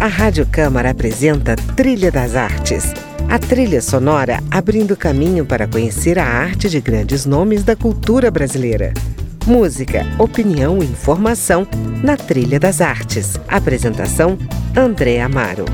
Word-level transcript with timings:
A 0.00 0.06
Rádio 0.06 0.46
Câmara 0.46 0.90
apresenta 0.90 1.56
Trilha 1.74 2.12
das 2.12 2.36
Artes. 2.36 2.84
A 3.28 3.36
trilha 3.36 3.82
sonora 3.82 4.38
abrindo 4.48 4.96
caminho 4.96 5.44
para 5.44 5.66
conhecer 5.66 6.20
a 6.20 6.24
arte 6.24 6.68
de 6.70 6.80
grandes 6.80 7.26
nomes 7.26 7.64
da 7.64 7.74
cultura 7.74 8.30
brasileira. 8.30 8.94
Música, 9.44 10.06
opinião 10.16 10.80
e 10.80 10.84
informação 10.84 11.66
na 12.00 12.16
Trilha 12.16 12.60
das 12.60 12.80
Artes. 12.80 13.40
Apresentação: 13.48 14.38
André 14.76 15.20
Amaro. 15.20 15.64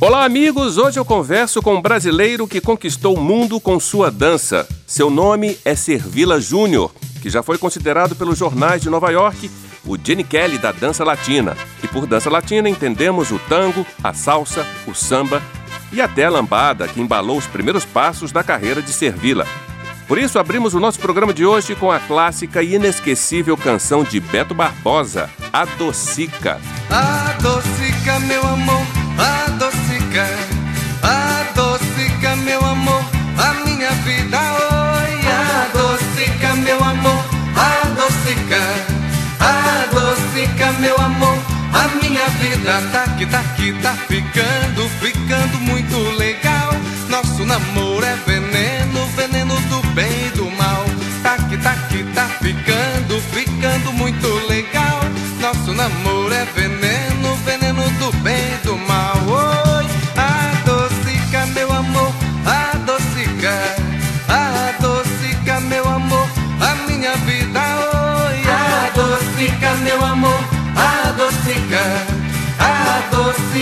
Olá, 0.00 0.24
amigos! 0.24 0.78
Hoje 0.78 1.00
eu 1.00 1.04
converso 1.04 1.60
com 1.60 1.74
um 1.74 1.82
brasileiro 1.82 2.46
que 2.46 2.60
conquistou 2.60 3.16
o 3.16 3.20
mundo 3.20 3.58
com 3.58 3.80
sua 3.80 4.08
dança. 4.08 4.68
Seu 4.86 5.10
nome 5.10 5.58
é 5.64 5.74
Servila 5.74 6.40
Júnior 6.40 6.92
que 7.26 7.30
já 7.30 7.42
foi 7.42 7.58
considerado 7.58 8.14
pelos 8.14 8.38
jornais 8.38 8.80
de 8.80 8.88
Nova 8.88 9.10
York 9.10 9.50
o 9.84 9.98
Jenny 9.98 10.22
Kelly 10.22 10.58
da 10.58 10.70
dança 10.70 11.02
latina. 11.02 11.56
E 11.82 11.88
por 11.88 12.06
dança 12.06 12.30
latina 12.30 12.68
entendemos 12.68 13.32
o 13.32 13.38
tango, 13.48 13.84
a 14.00 14.14
salsa, 14.14 14.64
o 14.86 14.94
samba 14.94 15.42
e 15.92 16.00
até 16.00 16.26
a 16.26 16.30
lambada, 16.30 16.86
que 16.86 17.00
embalou 17.00 17.36
os 17.36 17.46
primeiros 17.48 17.84
passos 17.84 18.30
da 18.30 18.44
carreira 18.44 18.80
de 18.80 18.92
Servila. 18.92 19.44
Por 20.06 20.18
isso, 20.18 20.38
abrimos 20.38 20.72
o 20.72 20.78
nosso 20.78 21.00
programa 21.00 21.34
de 21.34 21.44
hoje 21.44 21.74
com 21.74 21.90
a 21.90 21.98
clássica 21.98 22.62
e 22.62 22.76
inesquecível 22.76 23.56
canção 23.56 24.04
de 24.04 24.20
Beto 24.20 24.54
Barbosa, 24.54 25.28
Adocica. 25.52 26.60
Adocica, 26.88 28.20
meu 28.20 28.46
amor, 28.46 28.86
adocica, 29.18 29.55
aqui, 43.66 44.05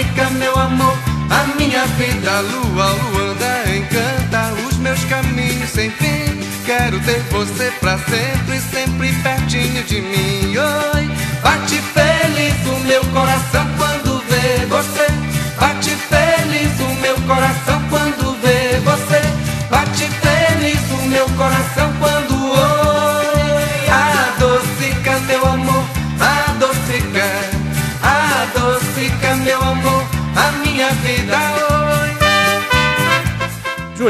adocica 0.05 0.31
meu 0.31 0.57
amor, 0.59 0.97
a 1.31 1.57
minha 1.57 1.87
vida, 1.87 2.41
lua, 2.41 2.91
luanda, 2.91 3.65
encanta 3.75 4.53
os 4.69 4.77
meus 4.79 5.03
caminhos 5.05 5.71
sem 5.71 5.91
fim. 5.91 6.25
Quero 6.65 6.99
ter 7.01 7.21
você 7.31 7.73
pra 7.81 7.99
sempre, 7.99 8.61
sempre 8.61 9.13
pertinho 9.23 9.83
de 9.85 10.01
mim. 10.01 10.57
Oi, 10.57 11.11
bate 11.43 11.81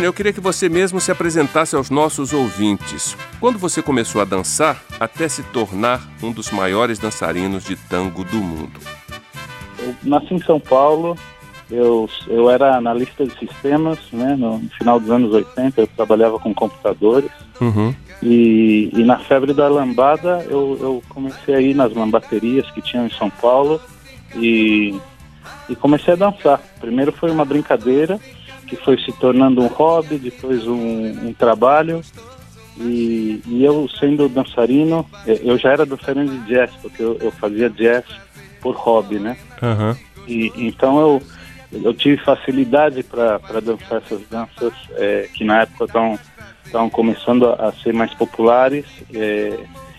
Júnior, 0.04 0.08
eu 0.08 0.12
queria 0.12 0.32
que 0.32 0.40
você 0.40 0.68
mesmo 0.68 1.00
se 1.00 1.10
apresentasse 1.10 1.74
aos 1.74 1.90
nossos 1.90 2.32
ouvintes. 2.32 3.16
Quando 3.40 3.58
você 3.58 3.82
começou 3.82 4.20
a 4.20 4.24
dançar 4.24 4.82
até 5.00 5.28
se 5.28 5.42
tornar 5.44 6.06
um 6.22 6.30
dos 6.30 6.50
maiores 6.50 6.98
dançarinos 6.98 7.64
de 7.64 7.76
tango 7.76 8.24
do 8.24 8.36
mundo? 8.36 8.80
Eu 9.78 9.94
nasci 10.02 10.34
em 10.34 10.42
São 10.42 10.60
Paulo, 10.60 11.16
eu, 11.70 12.08
eu 12.26 12.50
era 12.50 12.76
analista 12.76 13.24
de 13.24 13.36
sistemas, 13.38 13.98
né? 14.12 14.36
No, 14.36 14.60
final 14.78 15.00
dos 15.00 15.10
anos 15.10 15.32
80 15.32 15.80
eu 15.80 15.86
trabalhava 15.86 16.38
com 16.38 16.54
computadores. 16.54 17.30
Uhum. 17.60 17.94
E, 18.22 18.90
e, 18.92 19.04
na 19.04 19.18
febre 19.18 19.52
da 19.52 19.68
lambada 19.68 20.44
eu, 20.48 20.78
eu 20.80 21.02
comecei 21.08 21.54
a 21.54 21.60
ir 21.60 21.74
nas 21.74 21.94
lambaterias 21.94 22.70
que 22.70 22.80
tinham 22.80 23.06
em 23.06 23.10
São 23.10 23.30
Paulo 23.30 23.80
e 24.34 24.98
e 25.68 25.74
comecei 25.74 26.12
a 26.12 26.16
dançar. 26.16 26.60
Primeiro 26.80 27.12
foi 27.12 27.30
uma 27.30 27.44
brincadeira 27.44 28.20
que 28.66 28.76
foi 28.76 28.98
se 28.98 29.12
tornando 29.12 29.62
um 29.62 29.66
hobby, 29.66 30.18
depois 30.18 30.66
um, 30.66 31.28
um 31.28 31.32
trabalho. 31.32 32.02
E, 32.76 33.40
e, 33.46 33.64
eu 33.64 33.88
sendo 34.00 34.28
dançarino, 34.28 35.06
é, 35.26 35.40
eu 35.44 35.56
já 35.56 35.70
era 35.70 35.86
dançarino 35.86 36.28
de 36.28 36.46
jazz, 36.46 36.72
porque 36.82 37.02
eu, 37.02 37.16
eu 37.20 37.30
fazia 37.30 37.70
jazz 37.70 38.04
por 38.60 38.74
hobby, 38.74 39.18
né? 39.18 39.36
Uhum. 39.62 39.96
E, 40.26 40.52
então 40.56 40.98
eu, 41.00 41.22
eu 41.84 41.94
tive 41.94 42.16
facilidade 42.16 43.02
para 43.04 43.60
dançar 43.62 44.02
essas 44.04 44.20
danças 44.28 44.72
é, 44.96 45.28
que 45.32 45.44
na 45.44 45.62
época 45.62 45.84
estavam 46.64 46.90
começando 46.90 47.46
a, 47.46 47.68
a, 47.68 47.72
ser 47.72 47.92
mais 47.92 48.12
populares. 48.14 48.86
É, 49.12 49.56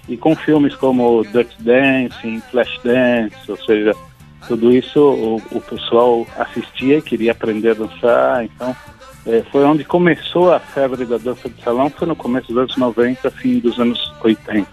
e 0.07 0.15
com 0.17 0.35
filmes 0.35 0.75
como 0.75 1.23
Dirty 1.23 1.55
Dancing, 1.59 2.41
Flash 2.51 2.79
Dance, 2.83 3.35
ou 3.49 3.57
seja, 3.57 3.93
tudo 4.47 4.71
isso 4.71 4.99
o, 4.99 5.35
o 5.51 5.61
pessoal 5.61 6.25
assistia 6.37 6.97
e 6.97 7.01
queria 7.01 7.31
aprender 7.31 7.71
a 7.71 7.73
dançar, 7.73 8.43
então 8.45 8.75
é, 9.25 9.43
foi 9.51 9.63
onde 9.63 9.83
começou 9.83 10.53
a 10.53 10.59
febre 10.59 11.05
da 11.05 11.17
dança 11.17 11.49
de 11.49 11.61
salão, 11.63 11.89
foi 11.89 12.07
no 12.07 12.15
começo 12.15 12.47
dos 12.47 12.57
anos 12.57 12.77
90, 12.77 13.31
fim 13.31 13.59
dos 13.59 13.79
anos 13.79 14.13
80. 14.21 14.67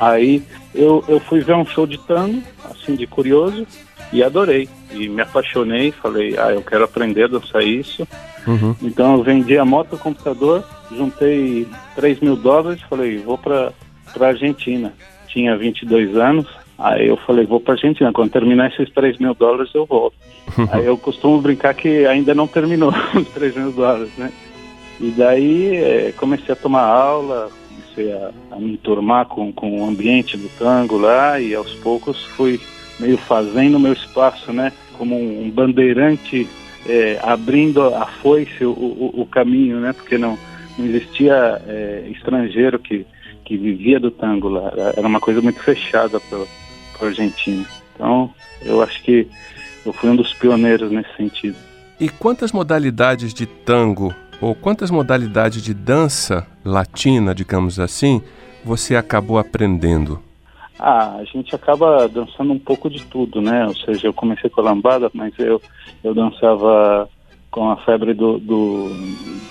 Aí 0.00 0.42
eu, 0.74 1.04
eu 1.06 1.20
fui 1.20 1.40
ver 1.40 1.54
um 1.54 1.64
show 1.64 1.86
de 1.86 1.98
tango, 1.98 2.42
assim, 2.64 2.96
de 2.96 3.06
curioso, 3.06 3.66
e 4.12 4.22
adorei. 4.22 4.68
E 4.90 5.08
me 5.08 5.22
apaixonei, 5.22 5.92
falei, 5.92 6.36
ah, 6.38 6.52
eu 6.52 6.62
quero 6.62 6.84
aprender 6.84 7.24
a 7.24 7.28
dançar 7.28 7.62
isso. 7.62 8.06
Uhum. 8.46 8.74
Então 8.82 9.14
eu 9.14 9.22
vendi 9.22 9.56
a 9.56 9.64
moto, 9.64 9.94
o 9.94 9.98
computador, 9.98 10.64
juntei 10.90 11.66
3 11.94 12.20
mil 12.20 12.36
dólares, 12.36 12.82
falei, 12.90 13.18
vou 13.18 13.38
para 13.38 13.72
a 14.20 14.26
Argentina. 14.26 14.92
Tinha 15.28 15.56
22 15.56 16.16
anos, 16.16 16.46
Aí 16.82 17.06
eu 17.06 17.16
falei, 17.16 17.46
vou 17.46 17.60
para 17.60 17.74
Argentina, 17.74 18.12
quando 18.12 18.32
terminar 18.32 18.72
esses 18.72 18.92
3 18.92 19.16
mil 19.18 19.34
dólares 19.34 19.72
eu 19.72 19.86
volto. 19.86 20.16
Aí 20.72 20.84
eu 20.84 20.98
costumo 20.98 21.40
brincar 21.40 21.74
que 21.74 22.04
ainda 22.06 22.34
não 22.34 22.48
terminou 22.48 22.92
os 23.14 23.28
3 23.28 23.54
mil 23.54 23.70
dólares, 23.70 24.10
né? 24.18 24.32
E 25.00 25.10
daí 25.12 25.76
é, 25.76 26.12
comecei 26.16 26.52
a 26.52 26.56
tomar 26.56 26.82
aula, 26.82 27.50
comecei 27.68 28.12
a, 28.12 28.30
a 28.50 28.58
me 28.58 28.72
enturmar 28.72 29.26
com, 29.26 29.52
com 29.52 29.80
o 29.80 29.88
ambiente 29.88 30.36
do 30.36 30.48
tango 30.58 30.98
lá 30.98 31.38
e 31.38 31.54
aos 31.54 31.72
poucos 31.74 32.24
fui 32.24 32.60
meio 32.98 33.16
fazendo 33.16 33.78
meu 33.78 33.92
espaço, 33.92 34.52
né? 34.52 34.72
Como 34.98 35.16
um, 35.16 35.48
bandeirante 35.50 36.48
é, 36.84 37.20
abrindo 37.22 37.94
a 37.94 38.06
foice, 38.06 38.64
o, 38.64 38.70
o, 38.70 39.22
o, 39.22 39.26
caminho, 39.26 39.78
né? 39.78 39.92
Porque 39.92 40.18
não, 40.18 40.36
não 40.76 40.84
existia 40.84 41.62
é, 41.64 42.08
estrangeiro 42.10 42.80
que, 42.80 43.06
que 43.44 43.56
vivia 43.56 44.00
do 44.00 44.10
tango 44.10 44.48
lá. 44.48 44.72
Era 44.96 45.06
uma 45.06 45.20
coisa 45.20 45.40
muito 45.40 45.60
fechada 45.60 46.18
para 46.18 46.44
para 47.02 47.08
a 47.08 47.10
Argentina. 47.10 47.66
Então, 47.94 48.30
eu 48.62 48.80
acho 48.80 49.02
que 49.02 49.26
eu 49.84 49.92
fui 49.92 50.08
um 50.08 50.16
dos 50.16 50.32
pioneiros 50.34 50.90
nesse 50.92 51.14
sentido. 51.16 51.56
E 51.98 52.08
quantas 52.08 52.52
modalidades 52.52 53.34
de 53.34 53.44
tango 53.44 54.14
ou 54.40 54.54
quantas 54.54 54.90
modalidades 54.90 55.62
de 55.62 55.74
dança 55.74 56.46
latina, 56.64 57.34
digamos 57.34 57.80
assim, 57.80 58.22
você 58.64 58.94
acabou 58.94 59.38
aprendendo? 59.38 60.20
Ah, 60.78 61.16
a 61.16 61.24
gente 61.24 61.54
acaba 61.54 62.08
dançando 62.08 62.52
um 62.52 62.58
pouco 62.58 62.88
de 62.88 63.04
tudo, 63.04 63.40
né? 63.40 63.66
Ou 63.66 63.74
seja, 63.76 64.08
eu 64.08 64.12
comecei 64.12 64.50
com 64.50 64.60
a 64.60 64.64
lambada, 64.64 65.10
mas 65.12 65.32
eu, 65.38 65.60
eu 66.02 66.14
dançava 66.14 67.08
com 67.50 67.70
a 67.70 67.76
febre 67.76 68.14
do, 68.14 68.38
do, 68.38 68.88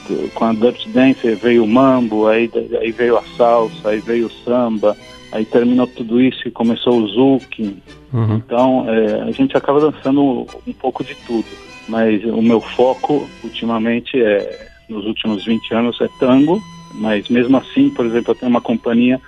do 0.08 0.32
com 0.34 0.46
a 0.46 0.54
Dutch 0.54 0.88
Dance, 0.88 1.36
veio 1.36 1.64
o 1.64 1.68
mambo, 1.68 2.28
aí, 2.28 2.50
aí 2.82 2.92
veio 2.92 3.18
a 3.18 3.24
salsa, 3.38 3.90
aí 3.90 4.00
veio 4.00 4.26
o 4.26 4.32
samba, 4.44 4.98
Aí 5.32 5.46
terminou 5.46 5.88
tudo 5.88 6.22
isso 6.22 6.48
e 6.48 6.52
começou 6.52 7.02
o 7.02 7.08
zouk. 7.08 7.82
Uhum. 8.14 8.36
Então 8.36 8.90
é, 8.90 9.22
a 9.22 9.32
gente 9.32 9.56
acaba 9.56 9.80
dançando 9.80 10.46
um 10.68 10.74
pouco 10.74 11.04
de 11.04 11.16
tudo. 11.28 11.48
Mas 11.88 12.24
o 12.26 12.42
meu 12.42 12.62
foco 12.62 13.28
ultimamente 13.44 14.22
é, 14.22 14.70
nos 14.90 15.06
últimos 15.06 15.46
20 15.46 15.74
anos, 15.74 16.02
é 16.02 16.08
tango. 16.20 16.62
Mas 16.96 17.30
mesmo 17.30 17.58
assim, 17.58 17.90
por 17.90 18.06
exemplo, 18.06 18.32
eu 18.32 18.36
tenho 18.36 18.50
uma 18.50 18.62
companhia 18.62 19.20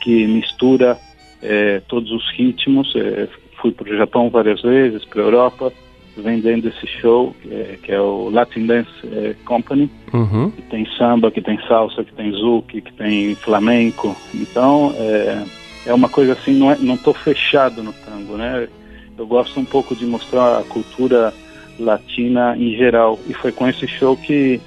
que 0.00 0.26
mistura 0.26 0.96
é, 1.42 1.80
todos 1.88 2.10
os 2.12 2.30
ritmos. 2.32 2.94
É, 2.96 3.28
fui 3.60 3.72
para 3.72 3.92
o 3.92 3.96
Japão 3.96 4.30
várias 4.30 4.62
vezes, 4.62 5.04
para 5.04 5.20
a 5.20 5.24
Europa, 5.24 5.72
vendendo 6.16 6.68
esse 6.68 6.86
show, 6.86 7.34
que 7.42 7.52
é, 7.52 7.78
que 7.82 7.92
é 7.92 8.00
o 8.00 8.30
Latin 8.30 8.66
Dance 8.66 8.90
é, 9.04 9.34
Company, 9.44 9.90
uhum. 10.12 10.50
que 10.50 10.62
tem 10.62 10.86
samba, 10.96 11.30
que 11.30 11.40
tem 11.40 11.58
salsa, 11.66 12.04
que 12.04 12.12
tem 12.12 12.32
zouk, 12.32 12.80
que 12.80 12.92
tem 12.94 13.34
flamenco. 13.34 14.16
Então, 14.34 14.94
é, 14.98 15.44
é 15.86 15.94
uma 15.94 16.08
coisa 16.08 16.32
assim, 16.32 16.54
não, 16.54 16.70
é, 16.70 16.76
não 16.78 16.96
tô 16.96 17.12
fechado 17.12 17.82
no 17.82 17.92
tango, 17.92 18.36
né? 18.36 18.68
Eu 19.16 19.26
gosto 19.26 19.60
um 19.60 19.64
pouco 19.64 19.94
de 19.94 20.06
mostrar 20.06 20.58
a 20.58 20.64
cultura 20.64 21.32
latina 21.78 22.56
em 22.56 22.76
geral. 22.76 23.18
E 23.28 23.34
foi 23.34 23.52
com 23.52 23.68
esse 23.68 23.86
show 23.86 24.16
que, 24.16 24.60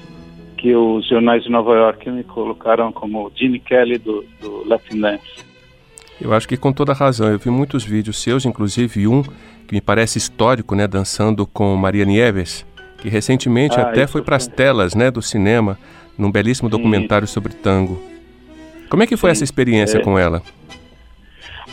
que 0.57 0.75
os 0.75 1.07
jornais 1.07 1.43
de 1.43 1.49
Nova 1.49 1.73
York 1.73 2.09
me 2.09 2.23
colocaram 2.23 2.91
como 2.91 3.31
Gene 3.35 3.59
Kelly 3.59 3.97
do, 3.97 4.23
do 4.41 4.67
Latin 4.67 4.99
Dance. 4.99 5.42
Eu 6.21 6.33
acho 6.33 6.47
que 6.47 6.57
com 6.57 6.71
toda 6.71 6.93
razão. 6.93 7.29
Eu 7.29 7.39
vi 7.39 7.49
muitos 7.49 7.83
vídeos 7.83 8.21
seus, 8.21 8.45
inclusive 8.45 9.07
um 9.07 9.23
que 9.67 9.73
me 9.73 9.81
parece 9.81 10.17
histórico, 10.17 10.75
né, 10.75 10.87
dançando 10.87 11.45
com 11.45 11.75
Maria 11.75 12.05
Nieves, 12.05 12.65
que 12.97 13.09
recentemente 13.09 13.79
ah, 13.79 13.83
até 13.83 14.07
foi 14.07 14.21
para 14.21 14.35
as 14.35 14.47
telas, 14.47 14.93
né, 14.93 15.09
do 15.09 15.21
cinema, 15.21 15.77
num 16.17 16.31
belíssimo 16.31 16.69
Sim. 16.69 16.77
documentário 16.77 17.27
sobre 17.27 17.53
tango. 17.53 18.01
Como 18.89 19.01
é 19.03 19.07
que 19.07 19.17
foi 19.17 19.29
Sim. 19.29 19.31
essa 19.31 19.43
experiência 19.43 19.97
é... 19.97 20.01
com 20.01 20.17
ela? 20.17 20.41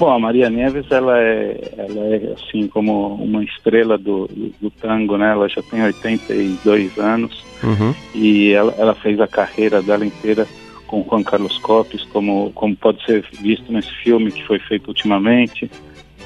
Bom, 0.01 0.11
a 0.11 0.19
Maria 0.19 0.49
Neves, 0.49 0.91
ela 0.91 1.21
é, 1.21 1.75
ela 1.77 2.01
é 2.07 2.33
assim 2.33 2.67
como 2.69 3.17
uma 3.17 3.45
estrela 3.45 3.99
do, 3.99 4.27
do, 4.29 4.51
do 4.59 4.71
tango, 4.71 5.19
né? 5.19 5.31
Ela 5.31 5.47
já 5.47 5.63
tem 5.63 5.83
82 5.83 6.97
anos 6.97 7.45
uhum. 7.63 7.95
e 8.15 8.51
ela, 8.51 8.75
ela, 8.79 8.95
fez 8.95 9.21
a 9.21 9.29
carreira 9.29 9.83
dela 9.83 10.07
inteira 10.07 10.49
com 10.91 11.07
Juan 11.09 11.23
Carlos 11.23 11.57
Copes, 11.59 12.03
como, 12.13 12.51
como 12.53 12.75
pode 12.77 13.05
ser 13.05 13.25
visto 13.41 13.73
nesse 13.73 13.93
filme 14.03 14.33
que 14.33 14.45
foi 14.45 14.59
feito 14.59 14.89
ultimamente. 14.89 15.71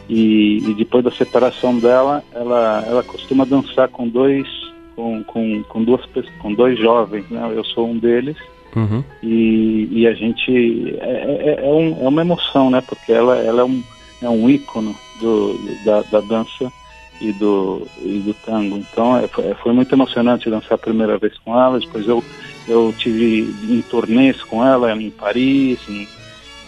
E, 0.09 0.59
e 0.59 0.75
depois 0.75 1.05
da 1.05 1.11
separação 1.11 1.79
dela, 1.79 2.25
ela, 2.33 2.85
ela 2.87 3.03
costuma 3.03 3.45
dançar 3.45 3.89
com 3.89 4.09
dois, 4.09 4.49
com, 4.97 5.23
com, 5.25 5.63
com 5.65 5.85
duas 5.85 6.01
com 6.39 6.53
dois 6.53 6.79
jovens, 6.79 7.29
né? 7.31 7.53
Eu 7.55 7.65
sou 7.65 7.89
um 7.89 7.99
deles 7.99 8.37
Uhum. 8.77 9.05
E, 9.23 9.89
e, 9.91 10.07
a 10.07 10.15
gente 10.15 10.97
é, 11.01 11.61
é, 11.61 11.65
é, 11.65 11.69
um, 11.69 12.05
é, 12.05 12.09
uma 12.09 12.23
emoção, 12.23 12.71
né? 12.71 12.81
Porque 12.81 13.13
ela, 13.13 13.37
ela 13.37 13.61
é, 13.61 13.65
um, 13.65 13.83
é 14.21 14.29
um 14.29 14.51
ícone 14.51 14.95
do, 15.21 15.57
da, 15.85 16.03
da 16.03 16.21
dança 16.21 16.73
e 17.21 17.33
do, 17.35 17.87
e 18.03 18.19
do 18.19 18.35
tango. 18.45 18.77
Então 18.77 19.17
é, 19.17 19.29
foi, 19.29 19.55
foi, 19.55 19.73
muito 19.73 19.95
emocionante 19.95 20.51
dançar 20.51 20.75
a 20.75 20.79
primeira 20.79 21.17
vez 21.19 21.39
com 21.39 21.59
ela. 21.59 21.79
Depois 21.79 22.07
eu, 22.09 22.23
eu 22.67 22.95
tive 22.97 23.55
em 23.69 23.83
turnês 23.83 24.43
com 24.43 24.65
ela 24.65 24.95
em 24.95 25.11
Paris, 25.11 25.79
em, 25.89 26.09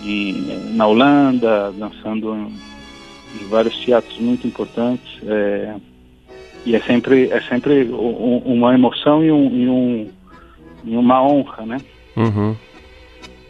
em, 0.03 0.75
na 0.75 0.87
Holanda, 0.87 1.73
dançando 1.73 2.35
em, 2.35 2.53
em, 3.41 3.49
vários 3.49 3.77
teatros 3.77 4.19
muito 4.19 4.47
importantes. 4.47 5.19
É, 5.27 5.75
e 6.65 6.75
é 6.75 6.81
sempre, 6.81 7.31
é 7.31 7.41
sempre 7.43 7.85
um, 7.85 8.39
uma 8.39 8.75
emoção 8.75 9.25
e, 9.25 9.31
um, 9.31 9.49
e, 9.49 9.69
um, 9.69 10.11
e 10.85 10.97
uma 10.97 11.23
honra, 11.23 11.65
né? 11.65 11.79
Uhum. 12.17 12.57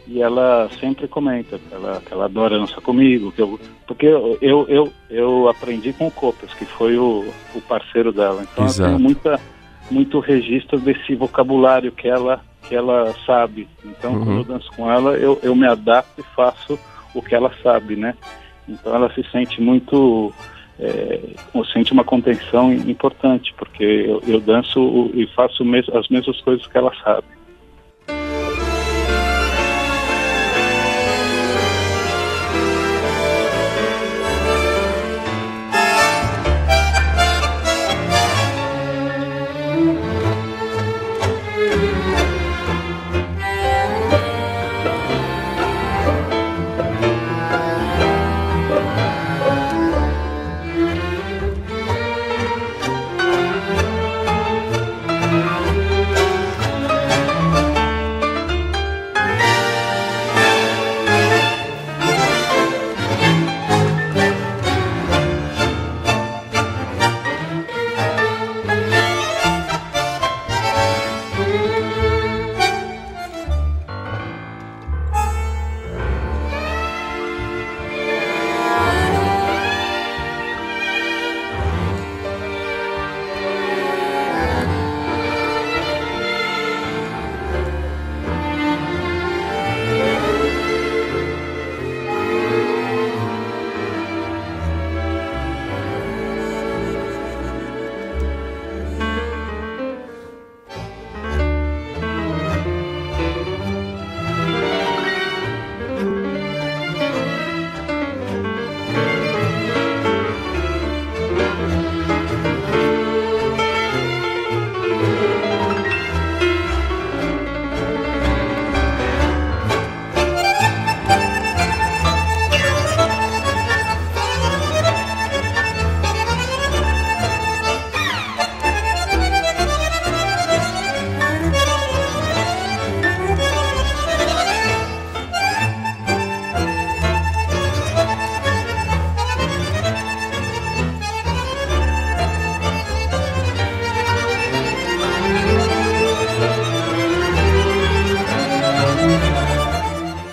E 0.07 0.21
ela 0.21 0.69
sempre 0.79 1.07
comenta 1.07 1.59
que 1.59 1.73
ela, 1.73 2.01
que 2.05 2.13
ela 2.13 2.25
adora 2.25 2.57
dançar 2.57 2.79
comigo, 2.79 3.31
que 3.31 3.41
eu, 3.41 3.59
porque 3.85 4.05
eu, 4.05 4.37
eu, 4.41 4.65
eu, 4.69 4.93
eu 5.09 5.49
aprendi 5.49 5.91
com 5.91 6.07
o 6.07 6.11
Copas, 6.11 6.53
que 6.53 6.63
foi 6.63 6.97
o, 6.97 7.25
o 7.53 7.61
parceiro 7.61 8.13
dela. 8.13 8.41
Então 8.43 8.65
Exato. 8.65 8.83
eu 8.83 8.87
tenho 8.95 8.99
muita, 8.99 9.39
muito 9.89 10.19
registro 10.19 10.79
desse 10.79 11.15
vocabulário 11.15 11.91
que 11.91 12.07
ela, 12.07 12.41
que 12.67 12.75
ela 12.75 13.13
sabe. 13.25 13.67
Então 13.83 14.13
uhum. 14.13 14.25
quando 14.25 14.37
eu 14.37 14.43
danço 14.43 14.71
com 14.75 14.91
ela, 14.91 15.11
eu, 15.17 15.39
eu 15.41 15.55
me 15.55 15.67
adapto 15.67 16.21
e 16.21 16.35
faço 16.35 16.79
o 17.13 17.21
que 17.21 17.33
ela 17.33 17.51
sabe, 17.63 17.95
né? 17.95 18.15
Então 18.67 18.93
ela 18.93 19.11
se 19.13 19.23
sente 19.31 19.61
muito 19.61 20.33
é, 20.79 21.19
sente 21.73 21.91
uma 21.91 22.03
contenção 22.03 22.71
importante, 22.71 23.53
porque 23.57 23.83
eu, 23.83 24.21
eu 24.27 24.39
danço 24.39 25.09
e 25.13 25.27
faço 25.35 25.63
as 25.93 26.07
mesmas 26.07 26.39
coisas 26.41 26.65
que 26.67 26.77
ela 26.77 26.91
sabe. 27.03 27.25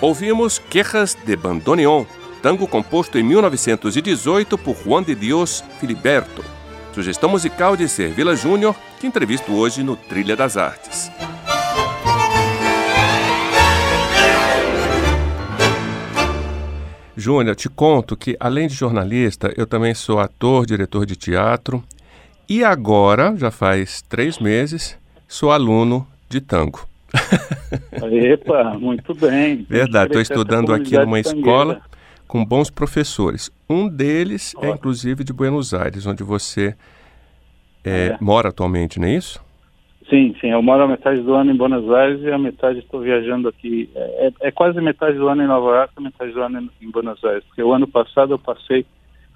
Ouvimos 0.05 0.59
Quejas 0.59 1.17
de 1.25 1.35
Bandoneon, 1.35 2.05
tango 2.39 2.67
composto 2.67 3.17
em 3.17 3.23
1918 3.23 4.55
por 4.55 4.75
Juan 4.75 5.01
de 5.01 5.15
Dios 5.15 5.63
Filiberto. 5.79 6.45
Sugestão 6.93 7.27
musical 7.27 7.75
de 7.75 7.89
Servila 7.89 8.35
Júnior, 8.35 8.75
que 8.99 9.07
entrevisto 9.07 9.51
hoje 9.55 9.81
no 9.81 9.95
Trilha 9.95 10.35
das 10.35 10.57
Artes. 10.57 11.09
Júnior, 17.17 17.55
te 17.55 17.67
conto 17.67 18.15
que, 18.15 18.37
além 18.39 18.67
de 18.67 18.75
jornalista, 18.75 19.51
eu 19.57 19.65
também 19.65 19.95
sou 19.95 20.19
ator, 20.19 20.67
diretor 20.67 21.07
de 21.07 21.15
teatro 21.15 21.83
e 22.47 22.63
agora, 22.63 23.35
já 23.35 23.49
faz 23.49 24.03
três 24.03 24.37
meses, 24.37 24.95
sou 25.27 25.51
aluno 25.51 26.07
de 26.29 26.41
tango. 26.41 26.87
Epa, 28.11 28.77
muito 28.79 29.13
bem. 29.13 29.65
Verdade, 29.69 30.07
estou 30.07 30.21
estudando 30.21 30.73
aqui 30.73 30.97
numa 30.97 31.19
escola 31.19 31.81
com 32.27 32.43
bons 32.45 32.69
professores. 32.69 33.51
Um 33.69 33.87
deles 33.87 34.53
é 34.61 34.69
inclusive 34.69 35.23
de 35.23 35.33
Buenos 35.33 35.73
Aires, 35.73 36.05
onde 36.05 36.23
você 36.23 36.75
é, 37.83 38.07
é. 38.07 38.17
mora 38.19 38.49
atualmente, 38.49 38.99
não 38.99 39.07
é 39.07 39.15
isso? 39.15 39.43
Sim, 40.09 40.35
sim. 40.39 40.51
Eu 40.51 40.61
moro 40.61 40.83
a 40.83 40.87
metade 40.87 41.21
do 41.21 41.33
ano 41.33 41.51
em 41.51 41.57
Buenos 41.57 41.89
Aires 41.91 42.21
e 42.21 42.31
a 42.31 42.37
metade 42.37 42.79
estou 42.79 43.01
viajando 43.01 43.47
aqui. 43.47 43.89
É, 43.95 44.27
é, 44.27 44.47
é 44.47 44.51
quase 44.51 44.79
metade 44.79 45.17
do 45.17 45.27
ano 45.27 45.43
em 45.43 45.47
Nova 45.47 45.77
York 45.77 45.93
e 45.97 46.03
metade 46.03 46.31
do 46.31 46.41
ano 46.41 46.69
em 46.81 46.91
Buenos 46.91 47.23
Aires. 47.23 47.43
Porque 47.45 47.63
o 47.63 47.73
ano 47.73 47.87
passado 47.87 48.33
eu 48.33 48.39
passei 48.39 48.85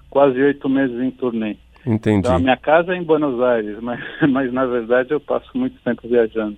quase 0.08 0.40
oito 0.40 0.68
meses 0.68 1.00
em 1.00 1.10
turnê. 1.10 1.56
Entendi. 1.84 2.18
Então 2.18 2.36
a 2.36 2.38
minha 2.38 2.56
casa 2.56 2.92
é 2.92 2.96
em 2.96 3.02
Buenos 3.02 3.40
Aires, 3.42 3.78
mas, 3.80 4.00
mas 4.30 4.52
na 4.52 4.66
verdade 4.66 5.10
eu 5.10 5.20
passo 5.20 5.48
muito 5.54 5.76
tempo 5.82 6.06
viajando. 6.06 6.56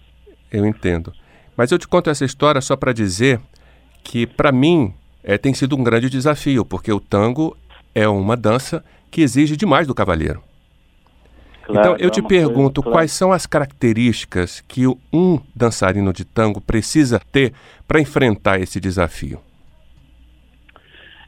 Eu 0.52 0.66
entendo. 0.66 1.12
Mas 1.56 1.70
eu 1.70 1.78
te 1.78 1.88
conto 1.88 2.10
essa 2.10 2.24
história 2.24 2.60
só 2.60 2.76
para 2.76 2.92
dizer 2.92 3.40
que, 4.04 4.26
para 4.26 4.52
mim, 4.52 4.92
é, 5.24 5.38
tem 5.38 5.54
sido 5.54 5.76
um 5.76 5.82
grande 5.82 6.10
desafio, 6.10 6.64
porque 6.64 6.92
o 6.92 7.00
tango 7.00 7.56
é 7.94 8.06
uma 8.08 8.36
dança 8.36 8.84
que 9.10 9.20
exige 9.20 9.56
demais 9.56 9.86
do 9.86 9.94
cavalheiro. 9.94 10.42
Claro, 11.64 11.80
então, 11.80 11.96
eu 11.98 12.08
é 12.08 12.10
te 12.10 12.20
pergunto 12.20 12.82
quais 12.82 13.12
são 13.12 13.32
as 13.32 13.46
características 13.46 14.60
que 14.62 14.86
um 15.12 15.38
dançarino 15.54 16.12
de 16.12 16.24
tango 16.24 16.60
precisa 16.60 17.20
ter 17.30 17.52
para 17.86 18.00
enfrentar 18.00 18.60
esse 18.60 18.80
desafio? 18.80 19.40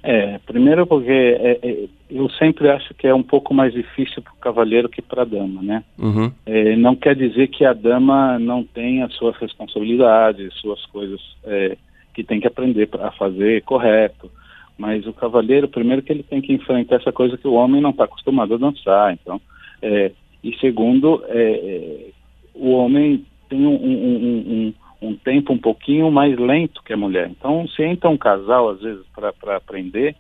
É, 0.03 0.39
primeiro 0.45 0.87
porque 0.87 1.11
é, 1.11 1.59
é, 1.63 1.89
eu 2.11 2.29
sempre 2.31 2.69
acho 2.69 2.95
que 2.95 3.07
é 3.07 3.15
um 3.15 3.23
pouco 3.23 3.55
mais 3.55 3.73
difícil 3.73 4.23
para 4.23 4.33
o 4.33 4.37
cavaleiro 4.37 4.89
que 4.89 5.03
para 5.03 5.23
a 5.23 5.25
dama, 5.25 5.63
né? 5.63 5.85
Uhum. 5.99 6.31
É, 6.45 6.77
não 6.77 6.95
quer 6.95 7.17
dizer 7.17 7.49
que 7.49 7.65
a 7.65 7.73
dama 7.73 8.39
não 8.39 8.63
tenha 8.63 9.09
suas 9.09 9.37
responsabilidades, 9.37 10.55
suas 10.55 10.85
coisas 10.87 11.21
é, 11.45 11.77
que 12.13 12.23
tem 12.23 12.41
que 12.41 12.47
aprender 12.47 12.89
a 13.01 13.11
fazer 13.13 13.63
correto, 13.63 14.31
mas 14.77 15.07
o 15.07 15.13
cavaleiro, 15.13 15.69
primeiro 15.69 16.03
que 16.03 16.13
ele 16.13 16.23
tem 16.23 16.41
que 16.41 16.53
enfrentar 16.53 16.97
essa 16.97 17.13
coisa 17.13 17.37
que 17.37 17.49
o 17.49 17.55
homem 17.55 17.81
não 17.81 17.91
está 17.91 18.05
acostumado 18.05 18.55
a 18.55 18.59
dançar, 18.59 19.13
então, 19.13 19.41
é, 19.81 20.13
e 20.43 20.55
segundo, 20.59 21.25
é, 21.29 22.11
o 22.55 22.71
homem 22.71 23.25
tem 23.49 23.67
um, 23.67 23.75
um, 23.75 24.67
um 24.69 24.75
um 25.05 25.15
tempo 25.15 25.53
um 25.53 25.59
pouquinho 25.59 26.11
mais 26.11 26.37
lento 26.39 26.83
que 26.83 26.93
a 26.93 26.97
mulher. 26.97 27.29
Então, 27.31 27.69
se 27.69 27.83
entra 27.83 28.09
um 28.09 28.17
casal, 28.17 28.71
às 28.71 28.81
vezes, 28.81 29.05
para 29.15 29.57
aprender, 29.57 30.17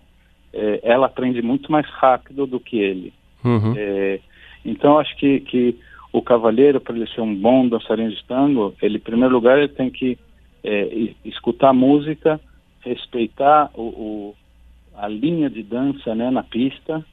é, 0.54 0.80
ela 0.82 1.06
aprende 1.06 1.42
muito 1.42 1.70
mais 1.70 1.87
rápido 1.87 2.46
do 2.46 2.61
que 2.61 2.78
ele. 2.78 3.12
Uhum. 3.44 3.75
É, 3.76 4.20
então, 4.64 4.99
acho 4.99 5.14
que, 5.16 5.40
que 5.40 5.78
o 6.12 6.23
cavalheiro, 6.23 6.80
para 6.80 6.96
ele 6.96 7.06
ser 7.08 7.20
um 7.20 7.34
bom 7.34 7.68
dançarino 7.68 8.11
de 8.11 8.25
tango, 8.25 8.75
ele, 8.80 8.96
em 8.96 9.00
primeiro 9.00 9.34
lugar, 9.34 9.58
ele 9.58 9.68
tem 9.68 9.90
que 9.90 10.16
é, 10.62 11.11
escutar 11.25 11.73
música, 11.73 12.40
respeitar 12.80 13.70
o, 13.75 13.82
o, 13.82 14.34
a 14.96 15.08
linha 15.08 15.50
de 15.50 15.62
dança 15.62 16.14
né, 16.14 16.30
na 16.30 16.42
pista 16.42 17.04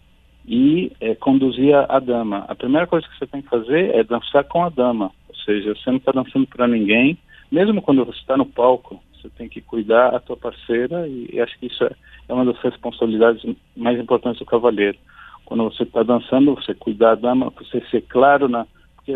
e 0.45 0.91
é, 1.01 1.15
conduzir 1.15 1.75
a, 1.75 1.85
a 1.89 1.99
dama. 1.99 2.45
A 2.47 2.55
primeira 2.55 2.87
coisa 2.87 3.07
que 3.07 3.17
você 3.17 3.27
tem 3.27 3.41
que 3.41 3.49
fazer 3.49 3.95
é 3.95 4.03
dançar 4.03 4.43
com 4.43 4.63
a 4.63 4.69
dama. 4.69 5.11
Ou 5.27 5.35
seja, 5.35 5.73
você 5.73 5.89
não 5.89 5.97
está 5.97 6.11
dançando 6.11 6.47
para 6.47 6.67
ninguém, 6.67 7.17
mesmo 7.51 7.81
quando 7.81 8.05
você 8.05 8.19
está 8.19 8.37
no 8.37 8.45
palco, 8.45 9.01
você 9.21 9.29
tem 9.29 9.47
que 9.47 9.61
cuidar 9.61 10.15
a 10.15 10.19
tua 10.19 10.37
parceira 10.37 11.07
e, 11.07 11.29
e 11.33 11.39
acho 11.39 11.57
que 11.59 11.67
isso 11.67 11.83
é, 11.83 11.91
é, 12.27 12.33
uma 12.33 12.45
das 12.45 12.59
responsabilidades 12.61 13.43
mais 13.75 13.99
importantes 13.99 14.39
do 14.39 14.45
cavalheiro. 14.45 14.97
Quando 15.45 15.63
você 15.65 15.83
está 15.83 16.03
dançando, 16.03 16.55
você 16.55 16.73
cuidar 16.73 17.15
da 17.15 17.29
dama, 17.29 17.51
você 17.51 17.81
ser 17.91 18.01
claro 18.01 18.47
na... 18.47 18.65
Porque 18.95 19.13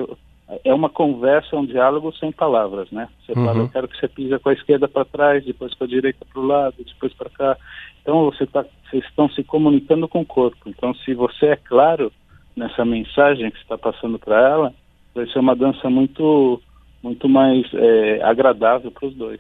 é 0.64 0.74
uma 0.74 0.90
conversa, 0.90 1.56
um 1.56 1.66
diálogo 1.66 2.14
sem 2.18 2.32
palavras, 2.32 2.92
né? 2.92 3.10
Você 3.26 3.38
uhum. 3.38 3.46
fala, 3.46 3.60
eu 3.60 3.70
quero 3.70 3.88
que 3.88 3.98
você 4.00 4.08
pisa 4.08 4.38
com 4.38 4.50
a 4.50 4.54
esquerda 4.54 4.88
para 4.88 5.06
trás, 5.06 5.44
depois 5.44 5.74
com 5.74 5.84
a 5.84 5.88
direita 5.88 6.26
para 6.32 6.40
o 6.40 6.46
lado, 6.46 6.76
depois 6.78 7.14
para 7.14 7.30
cá. 7.30 7.58
Então 8.02 8.26
você 8.26 8.46
tá, 8.46 8.64
vocês 8.90 9.04
estão 9.06 9.28
se 9.30 9.44
comunicando 9.44 10.08
com 10.08 10.22
o 10.22 10.26
corpo. 10.26 10.58
Então 10.68 10.94
se 10.94 11.14
você 11.16 11.48
é 11.48 11.56
claro 11.56 12.12
nessa 12.56 12.86
mensagem 12.86 13.50
que 13.50 13.58
você 13.58 13.64
está 13.64 13.78
passando 13.78 14.20
para 14.20 14.40
ela, 14.40 14.74
vai 15.16 15.26
ser 15.28 15.40
uma 15.40 15.56
dança 15.56 15.90
muito 15.90 16.62
muito 17.02 17.30
mais 17.30 17.72
é, 17.74 18.24
agradável 18.24 18.92
para 18.92 19.08
os 19.08 19.16
dois. 19.16 19.40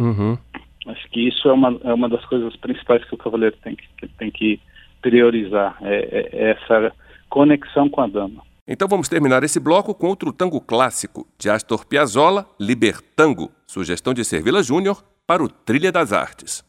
Uhum. 0.00 0.38
Acho 0.86 1.08
que 1.10 1.28
isso 1.28 1.48
é 1.48 1.52
uma, 1.52 1.78
é 1.84 1.92
uma 1.92 2.08
das 2.08 2.24
coisas 2.24 2.56
principais 2.56 3.04
que 3.04 3.14
o 3.14 3.18
cavaleiro 3.18 3.56
tem 3.62 3.76
que, 3.76 4.08
tem 4.18 4.30
que 4.30 4.60
priorizar, 5.02 5.76
é, 5.82 5.94
é, 5.96 6.28
é 6.32 6.50
essa 6.52 6.92
conexão 7.28 7.88
com 7.88 8.00
a 8.00 8.06
dama. 8.06 8.42
Então 8.66 8.88
vamos 8.88 9.08
terminar 9.08 9.42
esse 9.42 9.60
bloco 9.60 9.94
com 9.94 10.06
outro 10.06 10.32
tango 10.32 10.60
clássico 10.60 11.26
de 11.38 11.50
Astor 11.50 11.86
Piazzolla, 11.86 12.46
Libertango, 12.58 13.50
sugestão 13.66 14.14
de 14.14 14.24
Servila 14.24 14.62
Júnior 14.62 15.02
para 15.26 15.42
o 15.42 15.48
Trilha 15.48 15.92
das 15.92 16.12
Artes. 16.12 16.64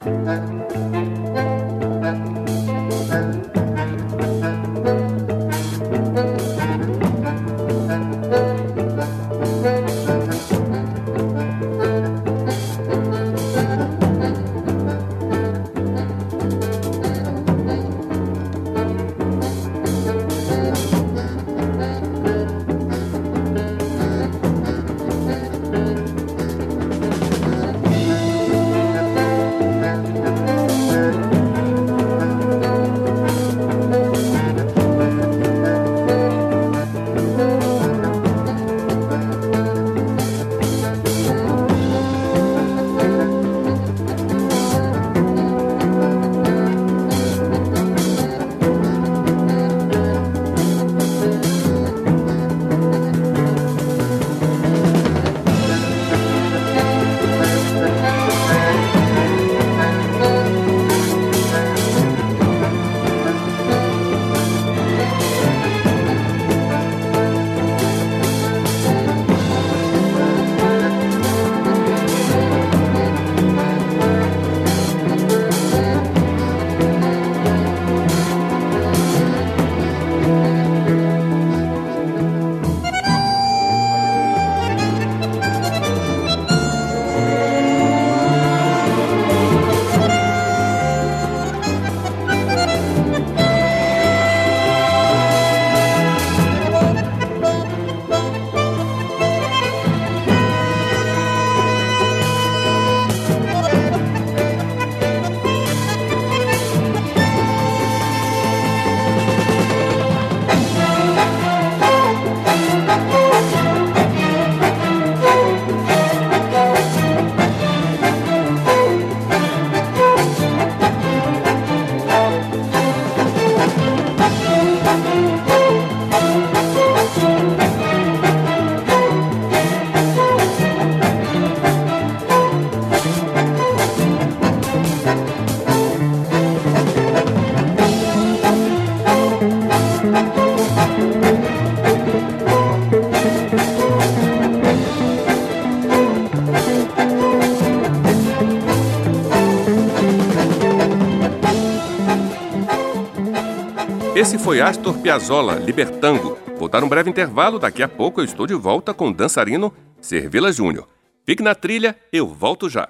Esse 154.31 154.41
foi 154.41 154.61
Astor 154.61 154.97
Piazzolla, 154.99 155.55
Libertango. 155.55 156.37
Vou 156.57 156.69
dar 156.69 156.85
um 156.85 156.87
breve 156.87 157.09
intervalo, 157.09 157.59
daqui 157.59 157.83
a 157.83 157.87
pouco 157.89 158.21
eu 158.21 158.23
estou 158.23 158.47
de 158.47 158.53
volta 158.53 158.93
com 158.93 159.09
o 159.09 159.13
dançarino 159.13 159.73
Servila 159.99 160.53
Júnior. 160.53 160.87
Fique 161.25 161.43
na 161.43 161.53
trilha, 161.53 161.99
eu 162.13 162.25
volto 162.25 162.69
já. 162.69 162.87